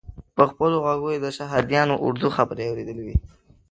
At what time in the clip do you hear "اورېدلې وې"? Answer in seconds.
2.69-3.15